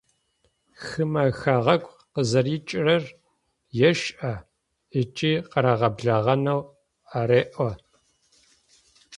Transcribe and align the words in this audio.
Хымэ 0.85 1.23
хэгъэгу 1.39 1.93
къызэрикӏырэр 2.13 3.03
ешӏэ, 3.89 4.33
ыкӏи 4.99 5.31
къырагъэблэгъэнэу 5.51 6.61
ареӏо. 7.19 7.69